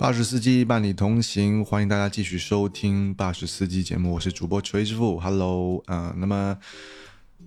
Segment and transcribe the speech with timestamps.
[0.00, 6.56] 巴士司机伴你同行，欢迎大家继续收听巴士司机节目，我是主播锤师傅，Hello，嗯、那么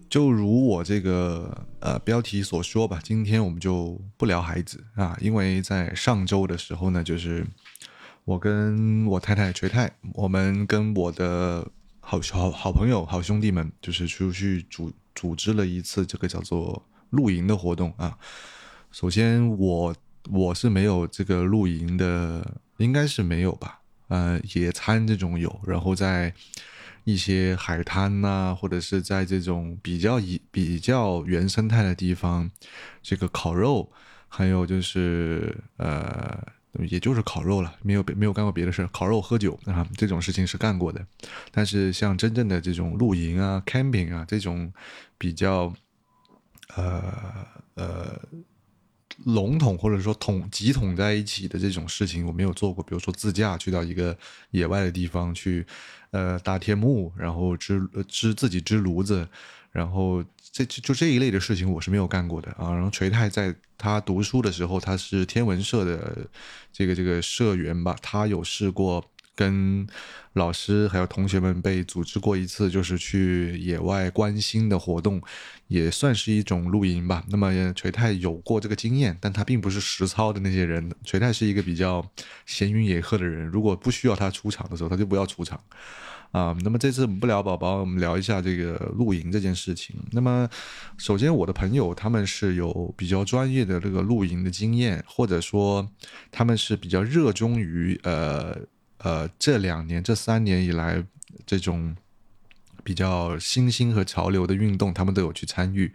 [0.08, 7.44] 就如我这个呃标题所说吧，今天我们就不聊孩子啊，因为在上周的时候呢，就是
[8.24, 11.68] 我跟我太太锤太，我们跟我的
[12.02, 18.16] 好好好朋友、好兄弟们，就是出去组组织了一次这个叫做露营的活动啊。
[18.92, 19.96] 首先我
[20.32, 23.80] 我是没有这个露营的，应该是没有吧？
[24.08, 26.34] 呃，野餐这种有，然后在
[27.04, 32.50] 一些海滩呐、或者是在这种比较以比较原生态的地方，
[33.02, 33.92] 这个烤肉，
[34.30, 36.42] 还有就是呃，
[36.88, 41.06] 也就是烤肉了，没有没有干过别的事，烤肉喝酒啊这种事情是干过的，
[41.52, 44.72] 但是像真正的这种露营啊、camping 啊这种
[45.18, 45.74] 比较
[46.76, 48.20] 呃呃
[49.26, 52.84] 笼统或者说统集统在一起的这种事情，我没有做过。
[52.84, 54.18] 比如说自驾去到一个
[54.52, 55.66] 野外的地方去，
[56.12, 59.28] 呃，搭天幕，然后支支自己支炉子，
[59.72, 62.74] 然后这就就这一类的事情我是没有干过的啊。
[62.74, 66.28] 然后锤太在他读书的时候，他是天文社的
[66.72, 69.04] 这个这个社员吧，他有试过。
[69.36, 69.86] 跟
[70.34, 75.22] 老师还有同学们被组织过一次，就是去野外观星的活动，
[75.68, 77.24] 也算是一种露营吧。
[77.30, 80.92] 那么锤太有过这个经验，但他并不是实操的那些人。
[81.04, 82.06] 锤太是一个比较
[82.46, 85.60] 闲云野鹤的人，如果不需要他出场的时候，他就不要出场。
[86.32, 89.96] 啊，那么这次不聊宝宝，我们聊一下这个露营这件事情。
[90.12, 90.50] 那么，
[90.98, 95.88] 首先我的朋友他们是有比较专业的这个露营的经验，或者说
[96.32, 98.58] 他们是比较热衷于呃
[99.00, 101.04] 呃这两年这三年以来
[101.46, 101.96] 这种
[102.84, 105.92] 比较新兴和潮流的运动，他们都有去参与，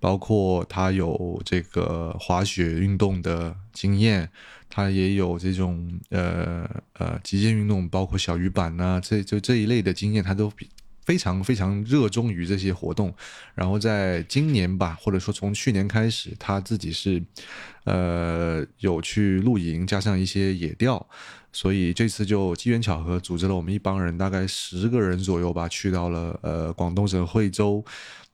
[0.00, 4.30] 包括他有这个滑雪运动的经验。
[4.68, 10.68] 他也有这种呃呃极限运动，包括小鱼板呐、这就这一类的经验，他都比
[11.06, 13.14] 非常非常热衷于这些活动。
[13.54, 17.22] 然后在今年吧，或者说从去年开始，他自己是
[17.84, 21.06] 呃有去露营，加上一些野钓，
[21.50, 27.82] 所以这次就机缘巧合组织了我们一帮人，大概十个人左右吧，去到了呃广东省惠州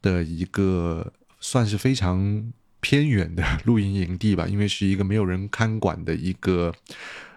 [0.00, 2.52] 的一个算是非常。
[2.84, 6.74] 偏远的露营营地吧，因为是一个没有人看管的一个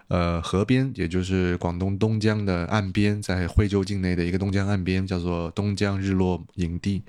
[0.08, 7.02] 呃河边，也就是广东东江的岸边，在惠州境内的一个东江岸边，叫做东江日落营地。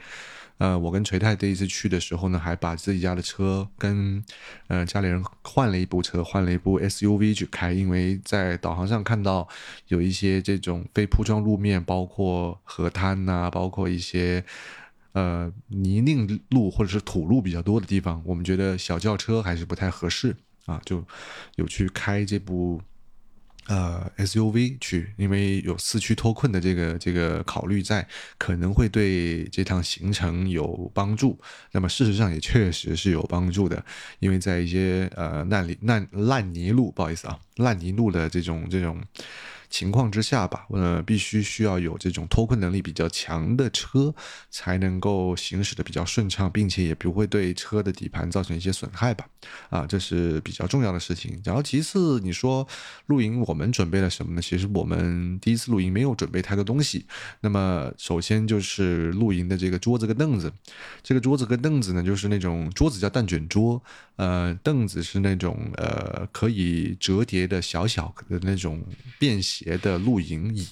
[0.58, 4.24] 呃，我跟锤太这一次去的时候呢，还把自己家的车跟
[4.68, 9.48] 呃家里人换了一部车，换了一部 SUV 去开，因为在导航上看到
[9.88, 14.44] 有一些这种非铺装路面，包括河滩呐、包括一些。
[15.14, 20.36] 呃，泥泞路或者是土路比较多的地方，我们觉得小轿车还是不太合适
[20.68, 21.04] 啊，就
[21.56, 22.80] 有去开这部
[23.66, 28.08] 呃 SUV 去，因为有四驱脱困的这个这个考虑在，
[28.38, 31.40] 可能会对这趟行程有帮助。
[31.72, 33.84] 那么事实上也确实是有帮助的，
[34.20, 39.04] 因为在一些呃烂泥烂烂泥路，不好意思啊，烂泥路的这种这种。
[39.70, 44.14] 情况之下吧，呃，必须需要有这种脱困能力比较强的车，
[44.50, 49.28] 才能够行驶的比较顺畅，并且也不会对车的底盘造成一些损害吧。
[49.70, 51.40] 啊，这是比较重要的事情。
[51.44, 52.68] 然后其次，你说
[53.08, 54.42] 露营我们准备了什么呢？
[54.42, 57.06] 其实我们第一次露营没有准备太多东西。
[57.42, 60.52] 那么首先就是露营的这个桌子跟凳子，
[61.04, 63.82] 这个桌子跟凳子呢，就是那种桌子叫蛋卷桌，
[64.16, 68.84] 呃，凳子是那种呃可以折叠的小小的那种
[69.20, 69.57] 便携。
[69.66, 70.68] 鞋的露营椅，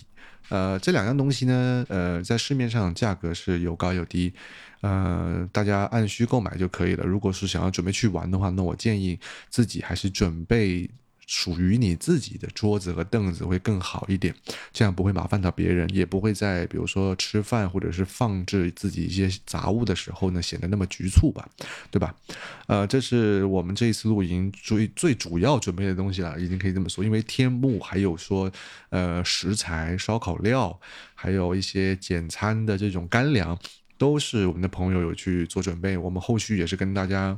[0.49, 4.33] 呃，这两样东西呢，呃，在市面上价格是有高有低，
[4.81, 7.03] 呃，大家按需购买就可以了。
[7.03, 10.89] 如果是想要准备去玩的话，那我建议自己还是准备
[11.27, 14.33] 属于你自己的桌子和凳子会更好一点，
[14.72, 21.48] 这样不会麻烦到别人，也不会在比如说吃饭或者是放置自己一些杂物的时候呢，显得那么局促吧，
[21.89, 22.16] 对吧？
[22.68, 27.04] 呃，这是我们这一次露营最最主要准备的东西了，已经可以这么说。
[27.04, 28.51] 因为天幕还有说，
[28.89, 30.80] 呃，食材、烧烤料，
[31.13, 33.57] 还有一些简餐的这种干粮，
[33.98, 35.98] 都是我们的朋友有去做准备。
[35.98, 37.38] 我们后续也是跟大家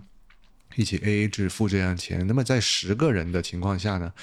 [0.76, 2.26] 一起 A A 制付这样钱。
[2.28, 4.14] 那么在十个人的情况下呢，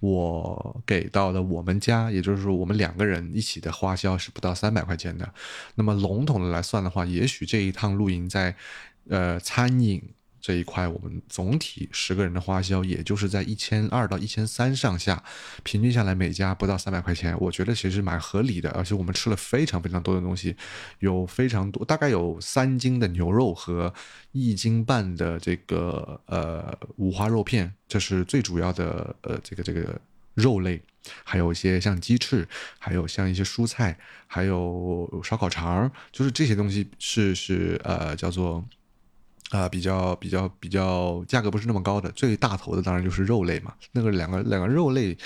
[0.00, 5.32] 我给到了我们家，也就是说我们两个人一起的花销是不到三百块钱的。
[5.74, 8.54] 那么笼统的来算的话，也许这一趟露营在
[9.08, 10.02] 呃餐饮。
[10.44, 15.24] 这一块，我们总体十个人的花销也就是在一千二到一千三上下，
[15.62, 18.68] 平均下来每家不到三百块钱，我觉得其实蛮合理的。
[18.72, 20.54] 而且我们吃了非常非常多的东西，
[20.98, 23.94] 有非常多，大概有三斤的牛肉和
[24.32, 29.98] 一斤半的这个呃五花肉片，这是最主要的呃这个这个
[30.34, 30.78] 肉类，
[31.24, 32.46] 还有一些像鸡翅，
[32.78, 33.96] 还有像一些蔬菜，
[34.26, 38.62] 还有烧烤肠，就是这些东西是是呃叫做
[39.50, 45.16] 啊比较比较比较价格不是那么高的，最大头的当然就是肉类嘛，那个两个两个肉类。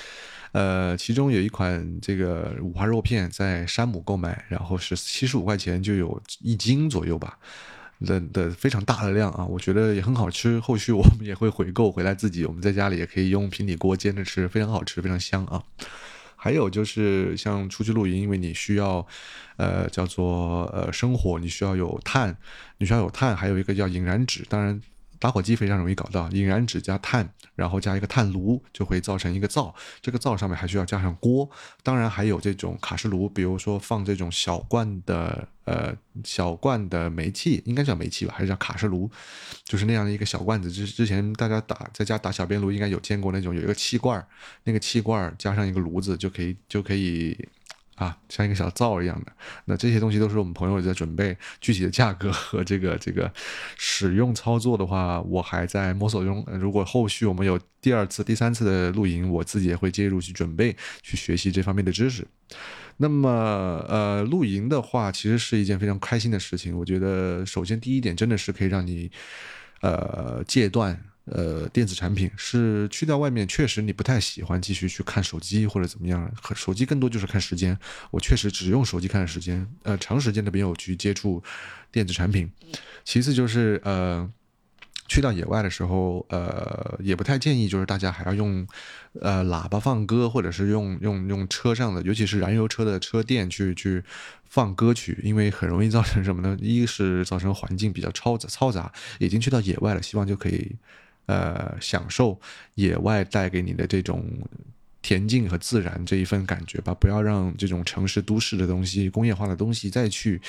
[0.52, 7.38] 呃，其中有一款这个五花肉片在山姆购买，然后是七十五块钱就有一斤左右吧，
[8.00, 10.58] 的的非常大的量啊，我觉得也很好吃。
[10.58, 15.62] 后续我们也会回购回来自己，我们在家里也可以用平底锅煎着吃，非常好吃，非常香啊。
[16.38, 19.06] 还有就是像出去露营，因为你需要，
[19.56, 22.34] 呃，叫做呃生火，你需要有炭，
[22.78, 24.80] 你需要有炭，还有一个叫引燃纸，当然。
[25.18, 29.74] 打火机非常容易搞到，引燃纸加炭，然后加一个炭炉，就会造成一个灶。
[30.00, 31.48] 这个灶上面还需要加上锅，
[31.82, 35.94] 当然还有这种卡式炉，比如说放这种小罐的呃
[36.24, 39.10] 小罐的煤气，应该叫煤气吧，还是叫卡式炉？
[39.64, 40.70] 就是那样的一个小罐子。
[40.70, 44.24] 之之前大家打在家打小便炉，应该有见过那种有一个气罐，
[44.64, 47.48] 那个气罐加上一个炉子就可以就可以。
[47.98, 49.32] 啊，像一个小灶一样的，
[49.64, 53.30] 那这些东西都是我们朋友在准备，具体的价格和这个这个
[53.76, 56.46] 使用操作的话，我还在摸索中。
[56.60, 62.26] 如果后续我们有第二次、第三次的露营，我自己也会介入去准备，去学习这方面的知识。
[62.98, 63.28] 那么，
[63.88, 66.76] 呃，露营的话，其实是一件非常开心的事情。
[66.76, 69.10] 我觉得，首先第一点，真的是可以让你，
[69.80, 71.00] 呃，戒断。
[71.30, 77.78] 呃，电子产品是去到外面，确实你不太喜欢继续去看手机或者怎么样，手机更多就是看时间。
[78.10, 81.42] 我确实只用手机看时间，呃，长时间的没有去接触
[81.90, 82.50] 电子产品。
[83.04, 84.30] 其次就是呃。
[85.10, 88.66] 去到野外的时候，呃，也不太建议，就是大家还要用，
[89.22, 94.04] 呃，喇叭放歌，或者是用用用车上的，尤其是燃油车的车电去去
[94.44, 96.54] 放歌曲，因为很容易造成什么呢？
[96.60, 100.76] 一是造成环境比较嘈杂嘈杂，已经去到野外了，希望就可以，
[101.28, 102.38] 呃，享受
[102.74, 104.24] 野外带给你的这种
[105.02, 110.40] 恬静和自然这一份感觉吧，不要让这种城市都市的东西、工业化的东西再去。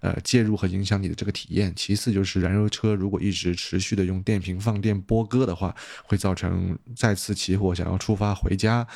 [0.00, 1.72] 呃，介入和影响你的这个体验。
[1.74, 5.74] 其次就是燃油车如果一直持续的用电瓶放电播歌的话，
[6.04, 8.86] 会造成再次起火，想要出发回家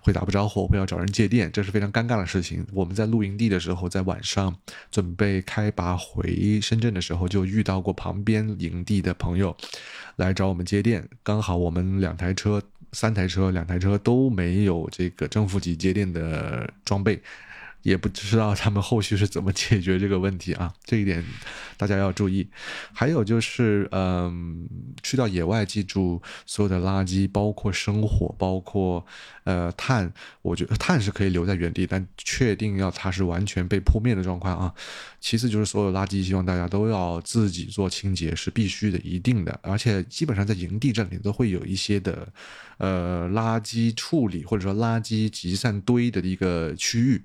[0.00, 2.66] 会打不着火，会要找人借电，这是非常尴尬的事情。
[2.72, 4.54] 我们在露营地的时候，在晚上
[4.90, 9.56] 准备开拔回深圳的时候，就遇到过旁边营地的朋友
[10.16, 12.62] 来找我们接电，刚好我们两台车、
[12.92, 17.20] 三台车、两台车都没有这个正负极接电的装备。
[17.82, 21.24] 也不知道他们后续是怎么解决这个问题啊，这一点
[21.76, 22.46] 大家要注意。
[22.92, 24.66] 还有就是，嗯，
[25.02, 29.04] 去到野外，记住所有的垃圾，包括生火，包括
[29.44, 30.12] 呃碳，
[30.42, 34.74] 我觉得碳是可以留在原地，但确定要它是完全被扑灭的状况啊。
[35.20, 39.58] 其次就是所有垃圾，希望大家都要自己做清洁，是必须的，一定的。
[39.62, 42.28] 而且基本上在营地这里都会有一些的。
[42.78, 47.22] 呃，垃圾处理或者说垃圾集散堆的一个区域，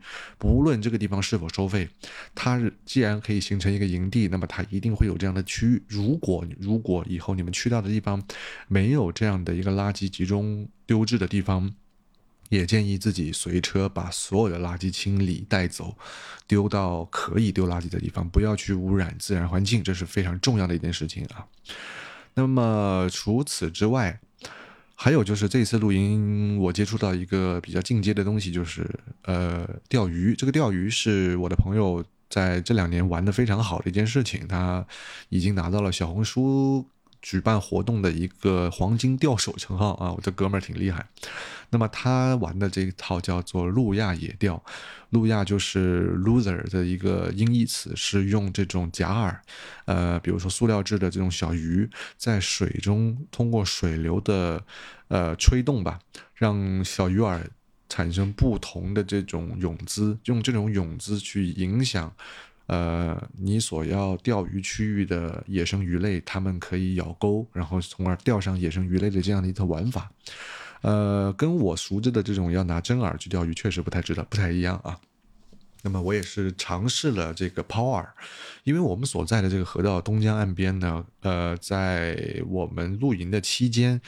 [0.47, 1.89] 无论这个地方是否收费，
[2.33, 5.83] 它既然可以形成一个营地，那么它一定会有这样的区域。
[5.87, 8.23] 如果如果以后你们去到的地方
[8.69, 11.73] 没有这样的一个垃圾集中丢置的地方，
[12.49, 15.97] 也建议自己随车把所有的垃圾清理带走，
[16.47, 21.45] 丢到可以丢垃圾的地方，不要去污染自然环境，这是非常重要的一件事情啊。
[22.35, 24.17] 那么除此之外，
[24.99, 28.83] 还有就是这次录音，我接触到一个比较进阶的东西，就是
[29.25, 30.35] 呃钓鱼。
[30.35, 34.83] 这个钓鱼是我的朋友在这两年玩的非常好的一件事情，他
[35.29, 36.83] 已经拿到了小红书
[37.27, 40.13] 举办活动的一个黄金钓手称号啊！
[40.13, 41.05] 我这哥们儿挺厉害。
[41.71, 44.63] 那么他玩的这一套叫做路亚野钓，
[45.09, 49.35] 路亚就是 loser 的一个音译词，是用这种假饵，
[49.83, 54.63] 呃，比如说塑料制的这种小鱼，在水中通过水流的
[55.09, 55.99] 呃吹动吧，
[56.33, 57.41] 让小鱼饵
[57.89, 62.13] 产生不同的这种泳姿，用这种泳姿去影响
[62.67, 70.11] 呃你所要钓鱼区域的野生鱼类，它们可以咬钩，然后从而钓上野生鱼类的这样的一套玩法。
[70.81, 74.99] 呃，跟我熟知的这种要拿真饵去钓鱼，确实不太知道，不太一样啊。
[75.87, 78.05] 那么我也是尝试了这个抛饵，
[78.65, 84.01] 因为我们所在的这个河道东江岸边呢，呃，在我们露营的期间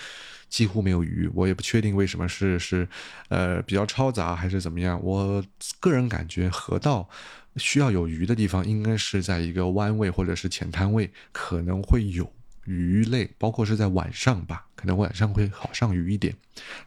[0.49, 2.85] 几乎没有鱼，我也不确定为什么是是
[3.29, 4.99] 呃比较嘈杂还是怎么样。
[5.01, 5.41] 我
[5.79, 7.07] 个人感觉河道
[7.55, 12.29] 需要有鱼的地方，应该是在一个弯位或者是浅滩位可能会有。
[12.65, 16.35] 鱼类，包括是在晚上吧，可能晚上会好上鱼一点。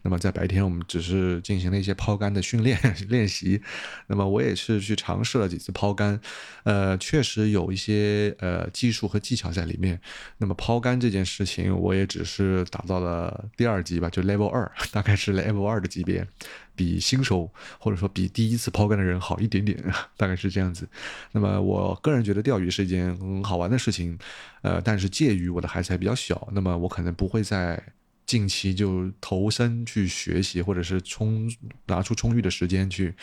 [0.03, 3.61] 那么在白天，我们只是进行了一些抛竿的训练 练习。
[4.07, 6.21] 那么我也是去尝试了几次抛竿，
[6.65, 9.99] 呃，确实有一些呃技术和技巧在里面。
[10.39, 16.27] 那么抛竿这件事情，我也只是达到了第二级吧，就 level 二， 大概是 level 二的级别。
[16.75, 19.83] 比新手或者说比第一次抛竿的人好一点点，
[20.17, 20.89] 大概是这样子。
[21.33, 24.19] 那么我个人觉得钓鱼是一件很好玩的事情，
[24.63, 27.83] 呃，但是介于我的孩子还比较小，那么我可能不会在
[28.27, 31.51] 近期就投身去学习，或者是充
[31.87, 33.15] 拿出充裕的时间去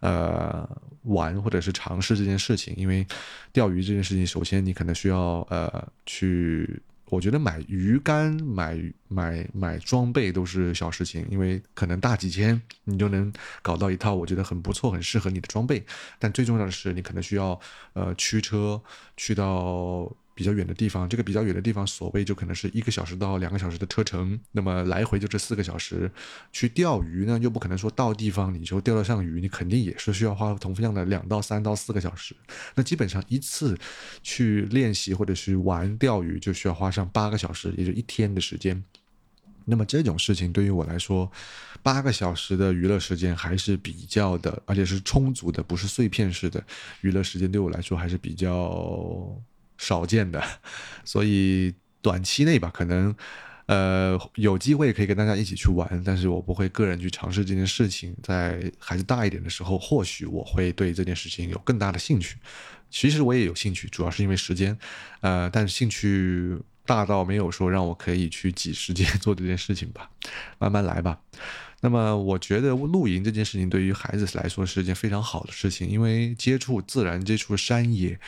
[0.00, 0.68] 呃
[1.02, 3.06] 玩或者是尝试这件事情，因为
[3.52, 6.82] 钓鱼这件事情，首先你可能需要呃去。
[7.08, 13.32] 我觉得买鱼竿、买买买装备都是小事情，因为可能大几千你就能
[13.62, 15.84] 搞到一套我觉得很不错、很适合你的装备。
[16.18, 17.58] 但最重要的是，你可能需要
[17.92, 18.82] 呃驱车
[19.16, 20.14] 去到。
[20.36, 26.10] 比较远的地方，这个比较远的地方，所谓就可能是一个小时到两个小时的车程，那么来回就这四个小时。
[26.52, 32.36] 去钓鱼呢，又不可能说到地方你就钓得上鱼，你肯定也是需要花同样的两到三到四个小时。
[32.74, 33.78] 那基本上一次
[34.22, 38.84] 去练习或者是玩钓鱼，就需要花上八个小时，也就一天的时间。
[39.64, 41.32] 那么这种事情对于我来说，
[41.82, 46.62] 八个小时的娱乐时间还是比较的，而且是充足的，不是碎片式的
[47.00, 49.34] 娱乐时间，对我来说还是比较。
[49.78, 50.42] 少见的，
[51.04, 53.14] 所以短期内吧，可能
[53.66, 58.16] 呃有机会可以跟大家一起去玩，但是我不会个人去尝试这件事情。
[58.22, 62.36] 在孩子大一点的时候，或许我会对这件事情有更大的兴趣。
[62.88, 64.78] 其实我也有兴趣，主要是因为时间，
[65.20, 70.08] 呃，但是兴趣大到没有说让我可以去挤时间做这件事情吧，
[70.58, 71.18] 慢慢来吧。
[71.80, 78.18] 那么，我觉得露营这件事情对于孩子来说是一件非常好的事情，因为接触自然、接触山野，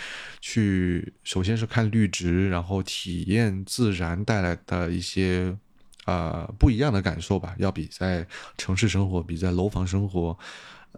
[0.40, 5.56] 去首先是看绿植，然后体验自然带来的一些
[6.04, 8.26] 啊不一样的感受吧，要比在
[8.56, 10.38] 城市生活、比在楼房生活。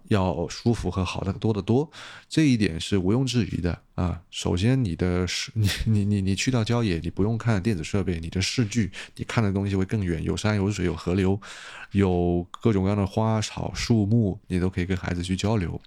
[0.09, 1.90] 要舒服和好的多得多，
[2.28, 4.21] 这一点是毋庸置疑的啊。
[4.30, 11.40] 首先， 你的你你你你去到郊野，你不用看电子设备，你的视距，你看的东西会更远，有山有水有河流，
[11.92, 15.80] 有各种各样的花草树木，你都可以跟孩子去交流。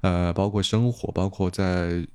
[0.00, 2.06] 呃，包括生活，包括在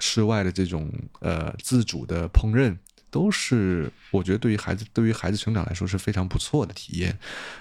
[0.00, 2.76] 室外的这种呃自主的烹饪，
[3.10, 7.18] 都是我觉得对于孩子对于孩子成长来说是非常不错的体验。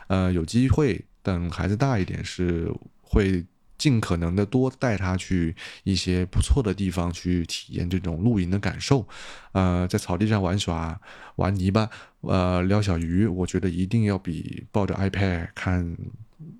[0.07, 1.05] 呃，有机会。
[1.23, 2.67] 等孩子大一点，是
[3.11, 3.45] 会
[3.77, 9.07] 尽可能的多带他去一些不错的地方去体验这种露营的感受。
[9.53, 10.99] 呃，在草地上玩耍、
[11.35, 11.89] 玩泥巴、
[12.21, 15.97] 呃撩小鱼，我觉得一定要比抱着 iPad 看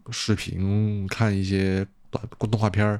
[0.10, 3.00] 视频、看一些短动画片儿。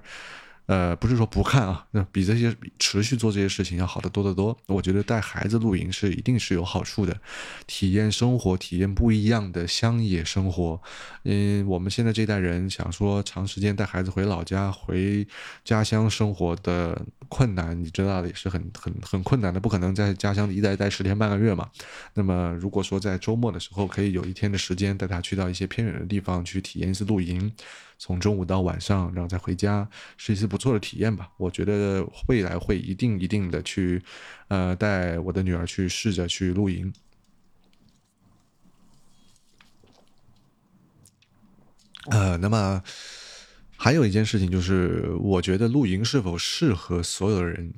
[0.68, 4.58] 呃，不是说不看啊， 那比这些持续做这些事情要好得多得多。
[4.68, 7.18] 我觉得带孩子露营是一定是有好处的，
[7.68, 10.82] 体验生活，体验不一样的乡野生活。
[11.24, 15.28] 嗯，我们现在这代人想说长时间带孩子回老家、回
[15.66, 21.70] 家乡生活的困难，你知道的也是很很很困难的，不可能在家乡一待待十天半个月嘛。
[22.14, 27.52] 那么如果说在周末的时候可以有一天的时间带他去到一些偏远的地方去体验一次露营。
[28.04, 31.30] 从中午到晚上，然后再回家，是一次不错的体验吧。
[31.38, 34.02] 我觉得未来会一定一定的去，
[34.48, 36.92] 呃，带我的女儿去试着去露营。
[42.08, 42.82] 呃，那么
[43.78, 47.72] 还有一件事情就是，我觉得露营是否适合所有的人，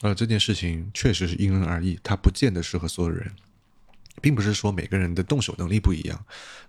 [0.00, 3.30] 呃，这件事情确实是因人而异，它不见得适合所有人，
[4.22, 6.24] 并不是说每个人的动手能力不一样，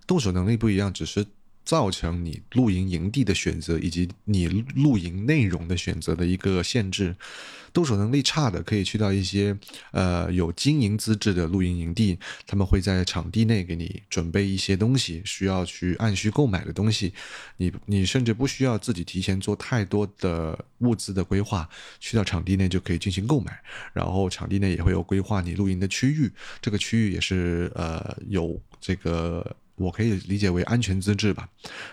[0.05, 1.25] 动手能力不一样，只是。
[1.67, 7.13] 造成你露营营地的选择以及你露营内容的选择的一个限制，
[7.73, 9.53] 动手能力差的可以去到一些
[9.91, 17.11] 呃有经营资质的露营营地，他们会在场地内给你准备一些东西，需要去按需购买的东西，
[17.57, 21.67] 你你甚至不需要自己提前做太多的物资的规划，
[21.99, 23.59] 去到场地内就可以进行购买，
[23.91, 26.31] 然后场地内也会有规划你露营的区域，
[26.61, 29.53] 这个区域也是呃有这个。
[29.77, 31.47] 我可以理解为安全资质吧，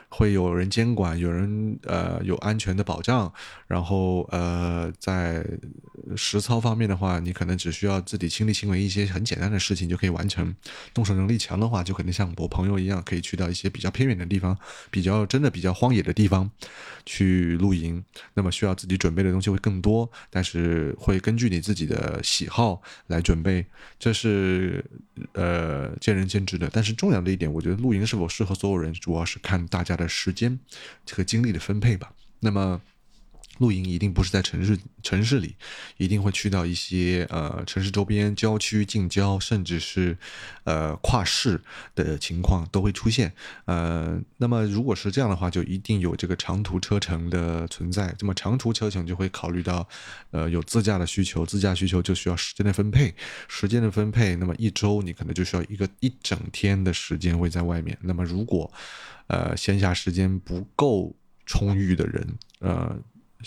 [0.09, 3.31] 会有人监管，有人呃有安全的保障，
[3.67, 5.47] 然后呃在
[6.17, 10.55] 实操方面的话，你可能只需要自己亲力亲为一些很简单的事情就可以完成。
[10.95, 14.57] 动手能力强的话，就肯定像我朋友一样，可以去到一些比较偏远的地方，
[14.91, 16.51] 比较真的比较荒野的地方
[17.05, 18.03] 去露营。
[18.33, 23.67] 那么需要自己准备的东西会更多，但是会根据你自己的喜好来准备，
[23.99, 24.83] 这是
[25.33, 26.71] 呃见仁见智的。
[26.73, 27.74] 但是重要的一点，我觉得。
[27.77, 30.59] 露营是否适合所有人，主要是看大家的时间
[31.11, 32.13] 和精力的分配吧。
[32.41, 32.81] 那么，
[33.59, 35.55] 露营一定不是在城市城市里，
[35.97, 40.19] 一定会去到一些呃城市周边、郊区、近郊，甚至是
[40.65, 41.61] 呃跨市
[41.95, 43.33] 的情况都会出现。
[43.67, 48.15] 呃，那么如果是这样的话，就一定有这个长途车程的存在。
[48.19, 49.89] 那么长途车程就会考虑到
[50.33, 53.15] 呃有自驾的需求，自驾需求就需要时间的分配，
[53.49, 54.35] 时间的分配。
[54.37, 57.97] 那么一周你可能就需要一个一整天的时间会在外面。
[58.03, 58.73] 那么如果
[59.29, 61.15] 呃闲暇时间不够
[61.47, 62.99] 充裕的人，呃。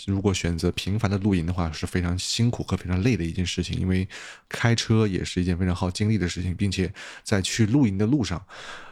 [0.06, 4.06] 如果选择频繁的露营的话，是非常辛苦和非常累的一件事情，因为
[4.48, 6.92] 开车也是一件非常耗精力的事情，并且
[7.24, 8.40] 在去露营的路上，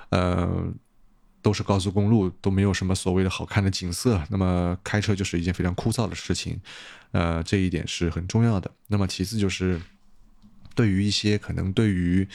[0.09, 0.67] 呃，
[1.43, 6.61] 都是高速公路，都没有什么所谓的好看的景色，那么开车就是一件非常枯燥的事情，
[7.13, 8.71] 呃，这一点是很重要的。
[8.89, 9.81] 那么其次就是，
[10.75, 12.27] 对于一些可能对于，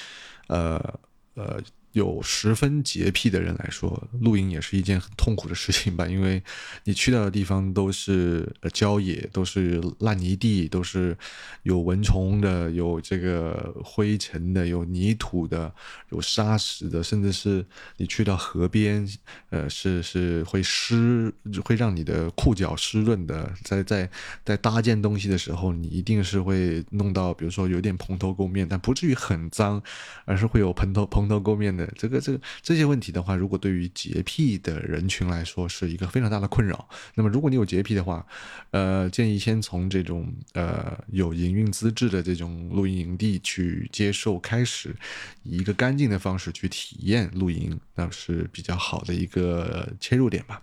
[0.48, 1.00] 呃
[1.34, 1.62] 呃。
[1.94, 6.08] 有十分洁癖的人来说，露营也是一件很痛苦的事情吧？
[6.08, 6.42] 因为
[6.86, 11.18] 你去到的地方都是郊野，都是烂泥地，都是
[11.64, 15.74] 有蚊虫的，有这个灰尘的，有泥土的，
[16.12, 17.66] 有沙石的，甚至是
[17.98, 19.06] 你去到河边，
[19.50, 21.34] 呃，是是会湿，
[21.66, 23.54] 会让你的裤脚湿润的。
[23.64, 24.10] 在在
[24.46, 29.84] 在搭建东西的时候，你一定是会弄到，比如说有点蓬头垢面，但不至于很脏，
[30.24, 31.81] 而是会有蓬头蓬头垢面的。
[31.96, 36.88] 这个这个这些问题的话，如果对于洁癖的人群来说是一个非常大的困扰。
[37.16, 38.26] 那么，如果你有洁癖的话，
[38.70, 44.96] 呃，建议先从这种呃有营运资质的这种露营营地去接受开始，
[45.44, 50.62] 以一个干净的方式去体验露营，那是比较好的一个切入点吧。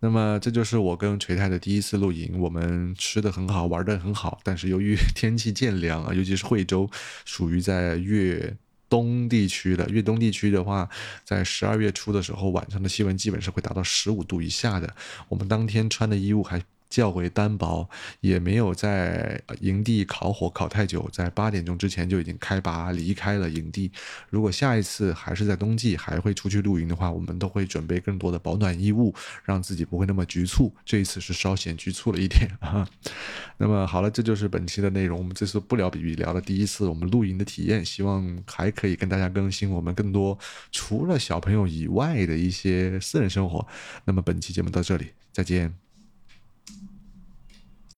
[0.00, 6.90] 那么，这就是我跟锤太的第一次露营，我们吃的很好，玩的很好，但是由于 天气渐凉啊，尤其是惠州，
[7.24, 8.56] 属于在粤。
[8.92, 10.86] 东地区的粤东地区的话，
[11.24, 14.94] 在十二月初的时候，晚上的气温基本是会达到十五度以下的。
[15.30, 16.62] 我们当天穿的衣物还。
[16.92, 17.88] 较为单薄，
[18.20, 23.90] 也没有在营地烤火烤太久，在八点钟之前就已经开拔离开了营地。
[24.28, 30.72] 如果下一次还是在冬季还会出去露营的话，我们都会准备更多的保暖衣物，让自己不会那么局促。
[30.84, 32.86] 这一次是稍显局促了一点啊。
[33.56, 35.18] 那么好了，这就是本期的内容。
[35.18, 40.38] 我们这次不聊比比聊的第一次我们露营的体验，希望还可以跟大家更新我们更多
[40.70, 43.66] 除了小朋友以外的一些私人生活。
[44.04, 45.91] 那么本期节目到这里，再见。